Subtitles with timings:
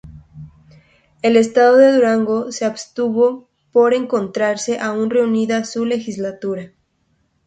[1.21, 6.73] El estado de Durango se abstuvo por encontrarse aún reunida su Legislatura.